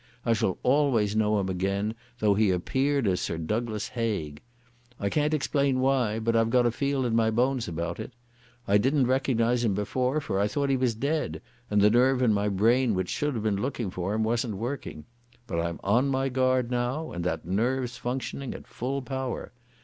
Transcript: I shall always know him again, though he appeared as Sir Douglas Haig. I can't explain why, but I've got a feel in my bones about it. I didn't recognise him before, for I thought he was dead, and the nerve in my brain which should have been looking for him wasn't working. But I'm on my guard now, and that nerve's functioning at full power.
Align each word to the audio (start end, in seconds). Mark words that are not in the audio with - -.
I 0.25 0.33
shall 0.33 0.57
always 0.63 1.15
know 1.15 1.39
him 1.39 1.47
again, 1.47 1.93
though 2.17 2.33
he 2.33 2.49
appeared 2.49 3.05
as 3.05 3.21
Sir 3.21 3.37
Douglas 3.37 3.89
Haig. 3.89 4.41
I 4.99 5.09
can't 5.09 5.31
explain 5.35 5.79
why, 5.79 6.17
but 6.17 6.35
I've 6.35 6.49
got 6.49 6.65
a 6.65 6.71
feel 6.71 7.05
in 7.05 7.15
my 7.15 7.29
bones 7.29 7.67
about 7.67 7.99
it. 7.99 8.11
I 8.67 8.79
didn't 8.79 9.05
recognise 9.05 9.63
him 9.63 9.75
before, 9.75 10.19
for 10.19 10.39
I 10.39 10.47
thought 10.47 10.71
he 10.71 10.75
was 10.75 10.95
dead, 10.95 11.39
and 11.69 11.79
the 11.81 11.91
nerve 11.91 12.23
in 12.23 12.33
my 12.33 12.49
brain 12.49 12.95
which 12.95 13.09
should 13.09 13.35
have 13.35 13.43
been 13.43 13.61
looking 13.61 13.91
for 13.91 14.15
him 14.15 14.23
wasn't 14.23 14.57
working. 14.57 15.05
But 15.45 15.59
I'm 15.59 15.79
on 15.83 16.07
my 16.07 16.29
guard 16.29 16.71
now, 16.71 17.11
and 17.11 17.23
that 17.25 17.45
nerve's 17.45 17.97
functioning 17.97 18.55
at 18.55 18.65
full 18.65 19.03
power. 19.03 19.51